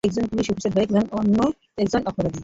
[0.03, 1.37] এক জন police officer হয়ে গেলি, অন্য
[1.77, 2.39] একজন অপরাধী।